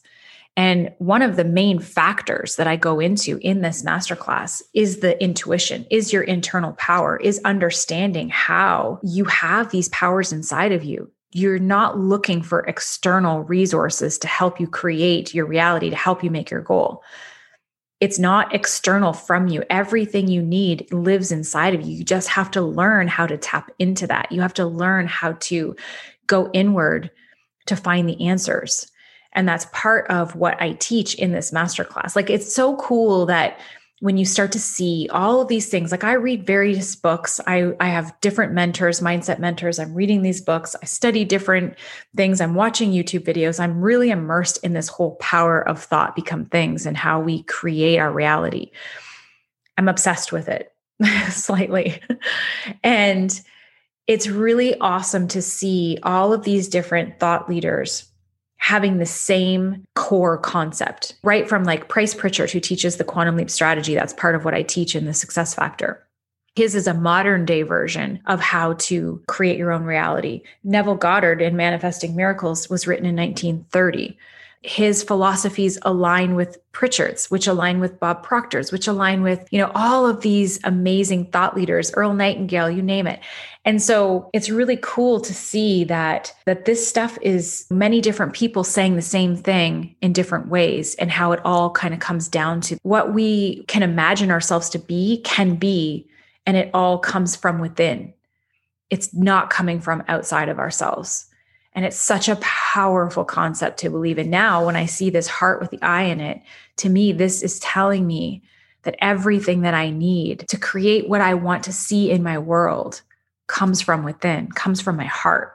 And 0.57 0.93
one 0.99 1.21
of 1.21 1.37
the 1.37 1.45
main 1.45 1.81
factors 1.81 2.57
that 2.57 2.67
I 2.67 2.77
go 2.77 3.01
into 3.01 3.39
in 3.39 3.61
this 3.61 3.83
masterclass 3.83 4.63
is 4.73 5.01
the 5.01 5.21
intuition, 5.23 5.85
is 5.91 6.13
your 6.13 6.23
internal 6.23 6.73
power, 6.75 7.17
is 7.17 7.41
understanding 7.45 8.29
how 8.29 9.01
you 9.03 9.25
have 9.25 9.71
these 9.71 9.89
powers 9.89 10.33
inside 10.33 10.73
of 10.73 10.85
you 10.85 11.11
you're 11.35 11.59
not 11.59 11.99
looking 11.99 12.43
for 12.43 12.61
external 12.61 13.43
resources 13.43 14.19
to 14.19 14.29
help 14.29 14.61
you 14.61 14.69
create 14.69 15.35
your 15.35 15.47
reality, 15.47 15.91
to 15.91 15.97
help 15.97 16.23
you 16.23 16.31
make 16.31 16.49
your 16.49 16.63
goal. 16.63 17.03
It's 17.99 18.21
not 18.21 18.55
external 18.55 19.13
from 19.13 19.49
you. 19.49 19.65
Everything 19.69 20.29
you 20.29 20.41
need 20.41 20.91
lives 20.93 21.33
inside 21.33 21.75
of 21.75 21.83
you. 21.83 21.97
You 21.97 22.05
just 22.05 22.29
have 22.29 22.53
to 22.53 22.63
learn 22.63 23.09
how 23.09 23.27
to 23.27 23.37
tap 23.37 23.73
into 23.81 24.07
that. 24.07 24.31
You 24.31 24.43
have 24.43 24.55
to 24.55 24.65
learn 24.65 25.09
how 25.09 25.33
to 25.33 25.75
go 26.29 26.51
inward 26.53 27.11
to 27.67 27.75
find 27.75 28.09
the 28.09 28.27
answers. 28.27 28.91
And 29.33 29.49
that's 29.49 29.67
part 29.73 30.09
of 30.13 30.37
what 30.37 30.61
I 30.63 30.75
teach 30.75 31.17
in 31.17 31.33
this 31.33 31.51
masterclass. 31.51 32.15
Like, 32.15 32.31
it's 32.31 32.55
so 32.55 32.77
cool 32.77 33.27
that 33.27 33.59
when 34.05 34.19
you 34.19 34.27
start 34.27 34.53
to 34.53 34.59
see 34.59 35.09
all 35.13 35.41
of 35.41 35.49
these 35.49 35.71
things 35.71 35.91
like 35.91 36.05
i 36.05 36.13
read 36.13 36.47
various 36.47 36.95
books. 36.95 37.41
I 37.47 37.73
i 37.81 37.89
have 37.89 38.15
different 38.21 38.53
mentors 38.53 39.01
mindset 39.01 39.39
mentors. 39.39 39.79
I'm 39.79 39.95
reading 39.95 40.21
these 40.21 40.43
books. 40.43 40.77
I 40.83 40.85
study 40.85 41.25
different 41.25 41.79
things. 42.15 42.43
I'm 42.43 42.55
watching 42.55 42.93
youtube 42.93 43.25
videos. 43.25 43.59
I'm 43.59 43.81
really 43.81 44.11
immersed 44.11 44.59
in 44.63 44.75
this 44.75 44.89
whole 44.89 45.15
power 45.17 45.67
of 45.67 45.83
thought 45.83 46.15
become 46.15 46.45
things 46.45 46.85
and 46.85 46.99
how 46.99 47.19
we 47.19 47.45
create 47.45 47.97
our 47.97 48.13
reality. 48.13 48.73
I'm 49.79 49.89
obsessed 49.89 50.33
with 50.33 50.51
it 50.51 50.71
slightly. 51.31 52.03
And 52.83 53.41
it's 54.07 54.29
really 54.29 54.79
awesome 54.81 55.29
to 55.29 55.41
see 55.41 55.99
all 56.03 56.35
of 56.35 56.45
these 56.45 56.69
different 56.69 57.19
thought 57.19 57.49
leaders 57.49 58.05
having 58.65 58.97
the 58.97 59.05
same 59.05 59.87
core 59.95 60.39
concept, 60.39 61.15
right 61.23 61.47
from 61.47 61.65
like 61.65 61.91
Price 61.91 62.15
Pritchett, 62.15 62.51
who 62.51 62.61
teaches 62.61 62.97
the 62.97 63.05
quantum 63.05 63.37
leap 63.37 63.51
strategy. 63.51 63.95
That's 63.95 64.15
part 64.15 64.35
of 64.35 64.47
what 64.47 64.55
I 64.55 64.63
teach 64.63 64.97
in 64.97 65.05
the 65.05 65.13
success 65.13 65.53
factor. 65.53 66.03
His 66.57 66.75
is 66.75 66.87
a 66.87 66.95
modern 66.95 67.45
day 67.45 67.61
version 67.61 68.21
of 68.25 68.41
how 68.41 68.73
to 68.73 69.23
create 69.29 69.59
your 69.59 69.71
own 69.71 69.85
reality. 69.85 70.41
Neville 70.63 70.95
Goddard 70.95 71.43
in 71.43 71.57
Manifesting 71.57 72.17
Miracles 72.17 72.71
was 72.71 72.87
written 72.87 73.05
in 73.05 73.17
1930 73.17 74.17
his 74.65 75.03
philosophies 75.03 75.79
align 75.83 76.35
with 76.37 76.57
Pritchett's, 76.73 77.31
which 77.31 77.47
align 77.47 77.81
with 77.81 78.01
Bob 78.01 78.23
Proctor's, 78.23 78.73
which 78.73 78.87
align 78.87 79.23
with, 79.23 79.47
you 79.51 79.59
know, 79.59 79.71
all 79.75 80.07
of 80.07 80.23
these 80.23 80.59
amazing 80.65 81.27
thought 81.27 81.55
leaders, 81.55 81.93
Earl 81.93 82.15
Nightingale, 82.15 82.71
you 82.71 82.81
name 82.81 83.07
it. 83.07 83.21
And 83.67 83.83
so 83.83 84.31
it's 84.33 84.49
really 84.49 84.79
cool 84.81 85.21
to 85.21 85.35
see 85.35 85.85
that 85.85 86.33
that 86.47 86.65
this 86.65 86.87
stuff 86.87 87.19
is 87.21 87.67
many 87.71 88.01
different 88.01 88.33
people 88.33 88.65
saying 88.65 88.97
the 88.97 89.03
same 89.03 89.37
thing 89.37 89.97
in 90.01 90.15
different 90.15 90.49
ways 90.49 90.95
and 90.95 91.11
how 91.11 91.33
it 91.33 91.41
all 91.45 91.71
kind 91.71 91.93
of 91.93 92.01
comes 92.01 92.27
down 92.27 92.63
to 92.63 92.79
what 92.83 93.13
we 93.13 93.65
can 93.65 93.83
imagine 93.83 94.31
ourselves 94.31 94.71
to 94.71 94.79
be 94.79 95.21
can 95.25 95.57
be 95.57 96.09
and 96.47 96.57
it 96.57 96.71
all 96.73 96.99
comes 96.99 97.37
from 97.37 97.59
within. 97.59 98.15
It's 98.89 99.13
not 99.13 99.51
coming 99.51 99.81
from 99.81 100.05
outside 100.09 100.49
of 100.49 100.59
ourselves. 100.59 101.27
And 101.75 101.85
it's 101.85 101.97
such 101.97 102.29
a 102.29 102.37
powerful 102.37 103.25
concept 103.25 103.79
to 103.81 103.91
believe 103.91 104.19
in. 104.19 104.31
Now, 104.31 104.65
when 104.65 104.77
I 104.77 104.87
see 104.87 105.11
this 105.11 105.27
heart 105.27 105.61
with 105.61 105.71
the 105.71 105.83
eye 105.83 106.03
in 106.03 106.21
it, 106.21 106.41
to 106.77 106.89
me, 106.89 107.13
this 107.13 107.43
is 107.43 107.59
telling 107.59 108.07
me 108.07 108.43
that 108.83 108.97
everything 109.01 109.63
that 109.63 109.75
I 109.75 109.91
need 109.91 110.47
to 110.49 110.59
create 110.59 111.09
what 111.09 111.21
I 111.21 111.35
want 111.35 111.65
to 111.65 111.73
see 111.73 112.11
in 112.11 112.23
my 112.23 112.39
world 112.39 113.03
comes 113.49 113.81
from 113.81 114.05
within, 114.05 114.49
comes 114.49 114.81
from 114.81 114.97
my 114.97 115.07
heart. 115.07 115.53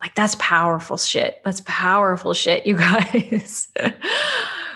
Like, 0.00 0.14
that's 0.14 0.36
powerful 0.36 0.96
shit. 0.96 1.42
That's 1.44 1.60
powerful 1.66 2.32
shit, 2.32 2.66
you 2.66 2.76
guys. 2.78 3.68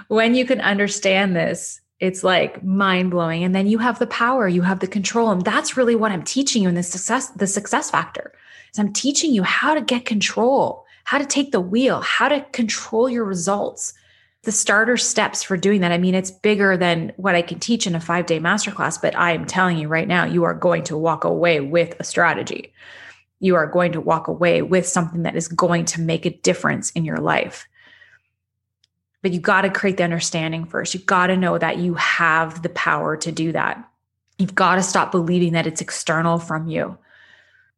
when 0.09 0.35
you 0.35 0.45
can 0.45 0.61
understand 0.61 1.35
this, 1.35 1.81
it's 2.01 2.23
like 2.23 2.63
mind 2.63 3.11
blowing. 3.11 3.45
And 3.45 3.55
then 3.55 3.67
you 3.67 3.79
have 3.79 3.99
the 3.99 4.07
power, 4.07 4.47
you 4.47 4.61
have 4.61 4.81
the 4.81 4.87
control. 4.87 5.31
And 5.31 5.43
that's 5.43 5.77
really 5.79 5.95
what 5.95 6.13
I'm 6.13 6.25
teaching 6.25 6.63
you 6.63 6.69
in 6.69 6.75
the 6.75 6.83
success, 6.83 7.29
the 7.31 7.47
success 7.47 7.91
factor 7.91 8.33
I'm 8.79 8.93
teaching 8.93 9.33
you 9.33 9.43
how 9.43 9.75
to 9.75 9.81
get 9.81 10.05
control, 10.05 10.85
how 11.05 11.19
to 11.19 11.27
take 11.27 11.53
the 11.53 11.61
wheel, 11.61 12.01
how 12.01 12.29
to 12.29 12.41
control 12.53 13.09
your 13.09 13.25
results. 13.25 13.95
The 14.43 14.53
starter 14.53 14.97
steps 14.97 15.43
for 15.43 15.57
doing 15.57 15.81
that. 15.81 15.93
I 15.93 15.99
mean, 15.99 16.15
it's 16.15 16.31
bigger 16.31 16.77
than 16.77 17.13
what 17.17 17.35
I 17.35 17.43
can 17.43 17.61
teach 17.61 17.87
in 17.87 17.95
a 17.95 18.01
five 18.01 18.27
day 18.27 18.41
masterclass, 18.41 19.01
but 19.01 19.17
I 19.17 19.33
am 19.33 19.47
telling 19.47 19.79
you 19.79 19.89
right 19.89 20.09
now, 20.09 20.25
you 20.25 20.45
are 20.45 20.55
going 20.55 20.83
to 20.85 20.99
walk 20.99 21.25
away 21.25 21.61
with 21.61 21.95
a 21.99 22.05
strategy. 22.05 22.73
You 23.41 23.55
are 23.55 23.67
going 23.67 23.93
to 23.93 24.01
walk 24.01 24.29
away 24.29 24.63
with 24.63 24.87
something 24.87 25.23
that 25.23 25.37
is 25.37 25.49
going 25.49 25.87
to 25.87 26.01
make 26.01 26.27
a 26.27 26.31
difference 26.31 26.91
in 26.91 27.05
your 27.05 27.19
life. 27.19 27.67
But 29.23 29.33
you 29.33 29.41
got 29.41 29.63
to 29.63 29.71
create 29.71 29.97
the 29.97 30.05
understanding 30.05 30.67
first. 30.67 30.93
You 30.93 31.01
got 31.01 31.29
to 31.29 31.37
know 31.37 31.57
that 31.57 31.79
you 31.79 31.95
have 31.95 32.63
the 32.63 32.69
power 32.71 33.17
to 33.19 33.33
do 33.33 33.53
that. 33.53 33.89
You've 34.39 34.55
got 34.55 34.75
to 34.75 34.83
stop 34.83 35.11
believing 35.11 35.55
that 35.55 35.67
it's 35.67 35.81
external 35.81 36.39
from 36.39 36.69
you 36.69 36.99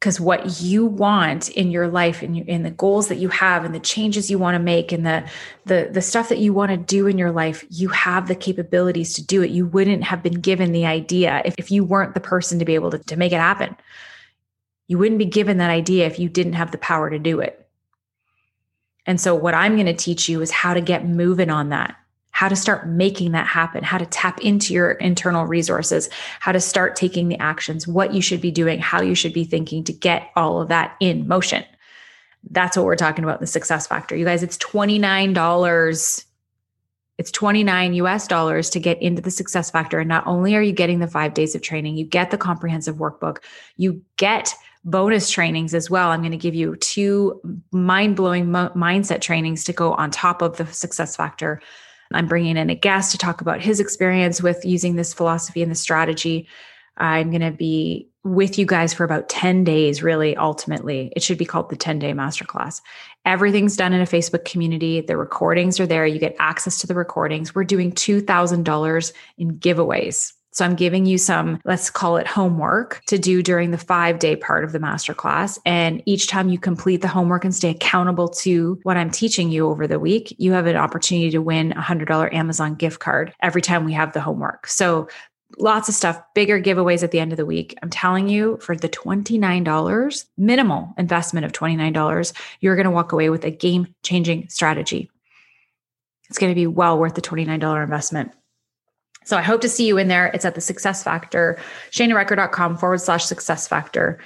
because 0.01 0.21
what 0.21 0.61
you 0.61 0.85
want 0.85 1.49
in 1.51 1.71
your 1.71 1.89
life 1.89 2.23
and 2.23 2.37
in, 2.37 2.63
the 2.63 2.71
goals 2.71 3.09
that 3.09 3.17
you 3.17 3.29
have 3.29 3.65
and 3.65 3.75
the 3.75 3.81
changes 3.81 4.31
you 4.31 4.39
want 4.39 4.55
to 4.55 4.59
make 4.59 4.93
and 4.93 5.07
the 5.07 5.29
the 5.65 5.89
the 5.91 6.03
stuff 6.03 6.29
that 6.29 6.39
you 6.39 6.53
want 6.53 6.71
to 6.71 6.77
do 6.77 7.07
in 7.07 7.17
your 7.17 7.33
life 7.33 7.65
you 7.71 7.89
have 7.89 8.29
the 8.29 8.35
capabilities 8.35 9.15
to 9.15 9.25
do 9.25 9.43
it. 9.43 9.51
You 9.51 9.67
wouldn't 9.67 10.05
have 10.05 10.23
been 10.23 10.41
given 10.41 10.73
the 10.73 10.87
idea 10.87 11.43
if, 11.45 11.55
if 11.59 11.71
you 11.71 11.83
weren't 11.83 12.15
the 12.15 12.21
person 12.21 12.59
to 12.59 12.65
be 12.65 12.75
able 12.75 12.91
to, 12.91 12.99
to 12.99 13.17
make 13.17 13.33
it 13.33 13.41
happen. 13.41 13.77
You 14.87 14.99
wouldn't 14.99 15.19
be 15.19 15.25
given 15.25 15.59
that 15.59 15.71
idea 15.71 16.07
if 16.07 16.19
you 16.19 16.29
didn't 16.29 16.53
have 16.53 16.71
the 16.71 16.79
power 16.79 17.11
to 17.11 17.19
do 17.19 17.41
it. 17.41 17.69
And 19.07 19.21
so 19.21 19.35
what 19.35 19.55
i'm 19.55 19.75
going 19.75 19.87
to 19.87 19.95
teach 19.95 20.29
you 20.29 20.43
is 20.43 20.51
how 20.51 20.75
to 20.75 20.81
get 20.81 21.07
moving 21.07 21.51
on 21.51 21.71
that 21.71 21.97
how 22.37 22.49
to 22.49 22.55
start 22.55 22.87
making 22.87 23.33
that 23.33 23.47
happen, 23.47 23.83
how 23.83 23.97
to 23.97 24.05
tap 24.05 24.39
into 24.43 24.75
your 24.75 24.91
internal 24.91 25.47
resources, 25.47 26.11
how 26.39 26.53
to 26.53 26.61
start 26.61 26.95
taking 26.95 27.29
the 27.29 27.39
actions, 27.39 27.89
what 27.89 28.13
you 28.13 28.21
should 28.21 28.43
be 28.43 28.51
doing, 28.51 28.79
how 28.79 29.01
you 29.01 29.15
should 29.15 29.33
be 29.33 29.43
thinking 29.43 29.83
to 29.83 29.91
get 29.91 30.31
all 30.37 30.61
of 30.61 30.69
that 30.69 30.95
in 31.01 31.27
motion. 31.27 31.65
That's 32.51 32.77
what 32.77 32.85
we're 32.85 32.95
talking 32.95 33.25
about 33.25 33.39
in 33.39 33.41
the 33.41 33.47
success 33.47 33.87
factor. 33.87 34.15
You 34.15 34.27
guys, 34.27 34.43
it's 34.43 34.59
$29. 34.59 36.25
It's 37.17 37.31
29 37.31 37.95
US 37.95 38.29
dollars 38.29 38.69
to 38.69 38.81
get 38.81 39.01
into 39.01 39.23
the 39.23 39.31
success 39.31 39.71
factor. 39.71 39.99
And 39.99 40.09
not 40.09 40.27
only 40.27 40.55
are 40.57 40.63
you 40.63 40.73
getting 40.73 40.99
the 40.99 41.09
five 41.09 41.33
days 41.33 41.55
of 41.55 41.63
training, 41.63 41.97
you 41.97 42.05
get 42.05 42.31
the 42.31 42.37
comprehensive 42.37 42.97
workbook, 42.97 43.39
you 43.79 44.03
get 44.19 44.53
bonus 44.85 45.31
trainings 45.31 45.73
as 45.73 45.89
well. 45.89 46.11
I'm 46.11 46.21
going 46.21 46.33
to 46.33 46.37
give 46.37 46.55
you 46.55 46.77
two 46.77 47.41
mind 47.73 48.15
blowing 48.15 48.51
mo- 48.51 48.73
mindset 48.77 49.23
trainings 49.23 49.65
to 49.65 49.73
go 49.73 49.95
on 49.95 50.11
top 50.11 50.43
of 50.43 50.59
the 50.59 50.67
success 50.67 51.17
factor 51.17 51.63
I'm 52.13 52.27
bringing 52.27 52.57
in 52.57 52.71
a 52.71 52.75
guest 52.75 53.13
to 53.13 53.19
talk 53.19 53.41
about 53.41 53.61
his 53.61 53.81
experience 53.81 54.43
with 54.43 54.65
using 54.65 54.97
this 54.97 55.15
philosophy 55.15 55.63
and 55.63 55.71
the 55.71 55.77
strategy. 55.77 56.49
I'm 56.97 57.31
going 57.31 57.43
to 57.43 57.51
be 57.51 58.09
with 58.25 58.59
you 58.59 58.67
guys 58.67 58.93
for 58.93 59.05
about 59.05 59.29
10 59.29 59.65
days, 59.65 60.03
really, 60.03 60.37
ultimately. 60.37 61.13
It 61.15 61.23
should 61.23 61.39
be 61.39 61.45
called 61.45 61.71
the 61.71 61.77
10 61.77 61.99
day 61.99 62.13
masterclass. 62.13 62.81
Everything's 63.25 63.77
done 63.77 63.93
in 63.93 64.01
a 64.01 64.07
Facebook 64.07 64.45
community. 64.45 65.01
The 65.01 65.17
recordings 65.17 65.79
are 65.79 65.87
there. 65.87 66.07
You 66.07 66.19
get 66.19 66.37
access 66.39 66.79
to 66.79 66.87
the 66.87 66.95
recordings. 66.95 67.55
We're 67.55 67.65
doing 67.65 67.93
$2,000 67.93 69.13
in 69.39 69.59
giveaways. 69.59 70.33
So 70.57 70.65
I'm 70.65 70.75
giving 70.75 71.05
you 71.05 71.19
some, 71.19 71.61
let's 71.67 71.91
call 71.91 72.17
it 72.17 72.27
homework 72.27 73.03
to 73.09 73.19
do 73.19 73.43
during 73.43 73.73
the 73.73 73.79
five 73.79 74.19
day 74.19 74.37
part 74.37 74.65
of 74.65 74.73
the 74.73 74.79
masterclass. 74.79 75.59
And 75.67 76.03
each 76.07 76.29
time 76.29 76.49
you 76.49 76.59
complete 76.59 77.03
the 77.03 77.09
homework 77.09 77.45
and 77.45 77.55
stay 77.55 77.69
accountable 77.69 78.27
to 78.29 78.81
what 78.83 78.97
I'm 78.97 79.11
teaching 79.11 79.51
you 79.51 79.69
over 79.69 79.87
the 79.87 80.01
week, 80.01 80.35
you 80.39 80.53
have 80.53 80.65
an 80.65 80.77
opportunity 80.77 81.31
to 81.33 81.43
win 81.43 81.73
a 81.73 81.83
$100 81.83 82.33
Amazon 82.33 82.75
gift 82.75 83.01
card 83.01 83.35
every 83.43 83.61
time 83.61 83.85
we 83.85 83.93
have 83.93 84.15
the 84.15 84.23
homework. 84.23 84.67
So 84.67 85.09
lots 85.59 85.91
of 85.91 85.95
stuff, 85.95 86.19
bigger 86.35 86.59
giveaways 86.59 87.03
at 87.03 87.11
the 87.11 87.21
end 87.21 87.35
of 87.35 87.37
the 87.37 87.45
week. 87.45 87.77
I'm 87.83 87.91
telling 87.91 88.27
you, 88.31 88.57
for 88.63 88.75
the 88.75 88.89
$29, 88.89 90.25
minimal 90.39 90.95
investment 90.97 91.45
of 91.45 91.53
$29, 91.53 92.33
you're 92.63 92.77
going 92.77 92.85
to 92.85 92.91
walk 92.91 93.13
away 93.13 93.29
with 93.29 93.45
a 93.45 93.51
game 93.51 93.95
changing 94.03 94.49
strategy. 94.49 95.11
It's 96.31 96.39
going 96.39 96.51
to 96.51 96.59
be 96.59 96.67
well 96.67 96.99
worth 96.99 97.15
the 97.15 97.21
$29 97.21 97.83
investment. 97.83 98.33
So 99.27 99.37
I 99.37 99.43
hope 99.43 99.61
to 99.63 99.69
see 99.69 99.87
you 99.87 99.99
in 99.99 100.07
there. 100.07 100.29
It's 100.29 100.45
at 100.45 100.55
the 100.55 100.61
success 100.61 101.03
factor, 101.03 101.59
shanarecker.com 101.91 102.79
forward 102.79 103.01
slash 103.01 103.25
success 103.25 103.67
factor. 103.67 104.19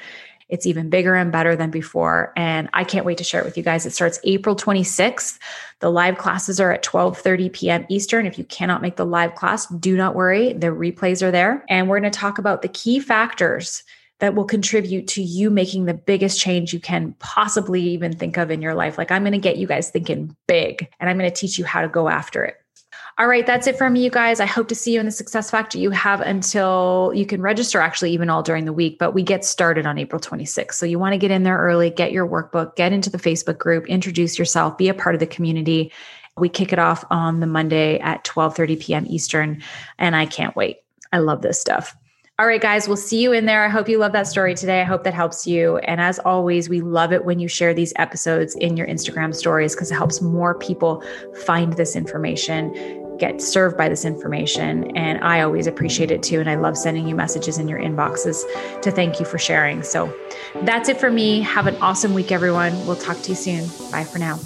It's 0.51 0.67
even 0.67 0.91
bigger 0.91 1.15
and 1.15 1.33
better 1.33 1.57
than 1.57 1.71
before. 1.71 2.33
And 2.37 2.69
I 2.75 2.85
can't 2.85 3.07
wait 3.07 3.17
to 3.19 3.25
share 3.25 3.41
it 3.41 3.45
with 3.47 3.57
you 3.57 3.63
guys. 3.63 3.87
It 3.87 3.93
starts 3.93 4.21
April 4.25 4.55
26th. 4.55 5.39
The 5.79 5.91
live 5.91 6.19
classes 6.19 6.61
are 6.61 6.71
at 6.71 6.85
12:30 6.85 7.53
p.m. 7.53 7.87
Eastern. 7.89 8.27
If 8.27 8.37
you 8.37 8.45
cannot 8.45 8.83
make 8.83 8.97
the 8.97 9.07
live 9.07 9.37
class, 9.37 9.67
do 9.69 9.97
not 9.97 10.15
worry. 10.15 10.53
The 10.53 10.67
replays 10.67 11.23
are 11.23 11.31
there. 11.31 11.65
And 11.69 11.89
we're 11.89 12.01
going 12.01 12.13
to 12.13 12.19
talk 12.19 12.39
about 12.39 12.63
the 12.63 12.69
key 12.69 13.01
factors 13.01 13.83
that 14.19 14.35
will 14.35 14.45
contribute 14.45 15.07
to 15.09 15.23
you 15.23 15.49
making 15.49 15.87
the 15.87 15.95
biggest 15.95 16.39
change 16.39 16.75
you 16.75 16.81
can 16.81 17.15
possibly 17.21 17.81
even 17.81 18.15
think 18.15 18.37
of 18.37 18.51
in 18.51 18.61
your 18.61 18.75
life. 18.75 18.99
Like 18.99 19.11
I'm 19.11 19.23
going 19.23 19.33
to 19.33 19.39
get 19.39 19.57
you 19.57 19.67
guys 19.67 19.91
thinking 19.91 20.37
big 20.47 20.87
and 21.01 21.09
I'm 21.09 21.17
going 21.17 21.31
to 21.31 21.35
teach 21.35 21.59
you 21.59 21.65
how 21.65 21.81
to 21.81 21.89
go 21.89 22.09
after 22.09 22.45
it. 22.45 22.57
All 23.21 23.27
right, 23.27 23.47
that's 23.47 23.67
it 23.67 23.77
from 23.77 23.97
you 23.97 24.09
guys. 24.09 24.41
I 24.41 24.47
hope 24.47 24.69
to 24.69 24.75
see 24.75 24.95
you 24.95 24.99
in 24.99 25.05
the 25.05 25.13
Success 25.13 25.51
Factor. 25.51 25.77
You 25.77 25.91
have 25.91 26.23
until 26.23 27.13
you 27.15 27.27
can 27.27 27.43
register 27.43 27.79
actually 27.79 28.13
even 28.13 28.31
all 28.31 28.43
during 28.43 28.65
the 28.65 28.73
week, 28.73 28.99
but 28.99 29.13
we 29.13 29.23
get 29.23 29.45
started 29.45 29.85
on 29.85 29.99
April 29.99 30.19
26th. 30.19 30.73
So 30.73 30.87
you 30.87 30.99
want 30.99 31.13
to 31.13 31.19
get 31.19 31.31
in 31.31 31.43
there 31.43 31.59
early, 31.59 31.91
get 31.91 32.13
your 32.13 32.27
workbook, 32.27 32.77
get 32.77 32.95
into 32.95 33.11
the 33.11 33.19
Facebook 33.19 33.59
group, 33.59 33.87
introduce 33.89 34.39
yourself, 34.39 34.79
be 34.79 34.89
a 34.89 34.95
part 34.95 35.15
of 35.15 35.19
the 35.19 35.27
community. 35.27 35.93
We 36.39 36.49
kick 36.49 36.73
it 36.73 36.79
off 36.79 37.05
on 37.11 37.41
the 37.41 37.47
Monday 37.47 37.99
at 37.99 38.25
12:30 38.25 38.81
p.m. 38.81 39.07
Eastern, 39.07 39.63
and 39.99 40.17
I 40.17 40.25
can't 40.25 40.57
wait. 40.57 40.79
I 41.13 41.19
love 41.19 41.43
this 41.43 41.61
stuff. 41.61 41.95
All 42.39 42.47
right, 42.47 42.63
guys, 42.63 42.89
we'll 42.89 42.97
see 42.97 43.21
you 43.21 43.33
in 43.33 43.45
there. 43.45 43.67
I 43.67 43.69
hope 43.69 43.87
you 43.87 43.99
love 43.99 44.13
that 44.13 44.29
story 44.29 44.55
today. 44.55 44.81
I 44.81 44.85
hope 44.85 45.05
that 45.05 45.13
helps 45.13 45.47
you. 45.47 45.77
And 45.77 46.01
as 46.01 46.19
always, 46.21 46.71
we 46.71 46.81
love 46.81 47.13
it 47.13 47.27
when 47.27 47.39
you 47.39 47.49
share 47.49 47.75
these 47.75 47.93
episodes 47.97 48.55
in 48.55 48.79
your 48.79 48.87
Instagram 48.87 49.35
stories 49.35 49.75
because 49.75 49.91
it 49.91 49.97
helps 49.97 50.23
more 50.23 50.55
people 50.55 51.05
find 51.45 51.75
this 51.75 51.95
information 51.95 52.73
get 53.21 53.41
served 53.41 53.77
by 53.77 53.89
this 53.89 54.05
information. 54.05 54.97
And 54.97 55.23
I 55.23 55.43
always 55.43 55.67
appreciate 55.67 56.11
it 56.11 56.23
too. 56.23 56.41
And 56.41 56.51
I 56.51 56.57
love 56.57 56.77
sending 56.77 57.07
you 57.07 57.15
messages 57.15 57.59
in 57.59 57.69
your 57.69 57.79
inboxes 57.79 58.43
to 58.83 58.91
thank 58.91 59.21
you 59.21 59.27
for 59.27 59.39
sharing. 59.39 59.83
So 59.83 60.13
that's 60.63 60.89
it 60.89 60.99
for 60.99 61.11
me. 61.11 61.41
Have 61.43 61.67
an 61.67 61.77
awesome 61.77 62.15
week, 62.15 62.33
everyone. 62.33 62.73
We'll 62.87 62.97
talk 62.97 63.21
to 63.23 63.29
you 63.31 63.37
soon. 63.37 63.69
Bye 63.91 64.05
for 64.05 64.19
now. 64.19 64.41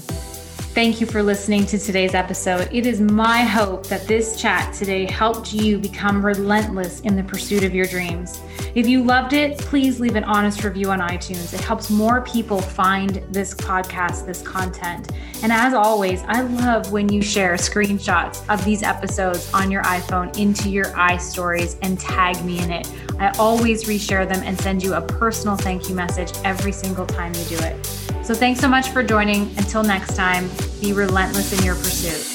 Thank 0.75 1.01
you 1.01 1.07
for 1.07 1.23
listening 1.23 1.67
to 1.67 1.79
today's 1.79 2.15
episode. 2.15 2.69
It 2.73 2.85
is 2.85 3.01
my 3.01 3.45
hope 3.45 3.87
that 3.87 4.09
this 4.09 4.35
chat 4.35 4.75
today 4.75 5.09
helped 5.09 5.53
you 5.53 5.79
become 5.79 6.27
relentless 6.27 6.99
in 7.03 7.15
the 7.15 7.23
pursuit 7.23 7.63
of 7.63 7.73
your 7.73 7.87
dreams. 7.87 8.41
If 8.75 8.89
you 8.89 9.05
loved 9.05 9.35
it, 9.35 9.57
please 9.57 10.01
leave 10.01 10.17
an 10.17 10.25
honest 10.25 10.65
review 10.65 10.91
on 10.91 10.99
iTunes. 10.99 11.55
It 11.55 11.61
helps 11.61 11.91
more 11.91 12.23
people 12.23 12.61
find 12.61 13.23
this 13.31 13.55
podcast, 13.55 14.27
this 14.27 14.43
content. 14.43 15.13
And 15.45 15.53
as 15.53 15.75
always, 15.75 16.25
I 16.27 16.41
love 16.41 16.91
when 16.91 17.09
you 17.09 17.23
share 17.23 17.55
screenshots 17.55 18.43
of 18.53 18.65
these 18.65 18.83
episodes 18.83 19.49
on 19.55 19.71
your 19.71 19.85
iPhone 19.85 20.37
into 20.37 20.71
your 20.71 20.87
iStories 20.87 21.79
and 21.83 22.01
tag 22.01 22.45
me 22.45 22.59
in 22.59 22.73
it. 22.73 22.91
I 23.21 23.29
always 23.39 23.85
reshare 23.85 24.29
them 24.29 24.43
and 24.43 24.61
send 24.61 24.83
you 24.83 24.95
a 24.95 25.03
personal 25.03 25.55
thank 25.55 25.89
you 25.89 25.95
message 25.95 26.33
every 26.43 26.73
single 26.73 27.07
time 27.07 27.33
you 27.35 27.45
do 27.45 27.59
it. 27.59 28.04
So 28.25 28.33
thanks 28.33 28.59
so 28.59 28.69
much 28.69 28.89
for 28.89 29.03
joining. 29.03 29.43
Until 29.59 29.83
next 29.83 30.17
time, 30.17 30.49
be 30.81 30.95
relentless 30.95 31.53
in 31.53 31.63
your 31.63 31.75
pursuit. 31.75 32.34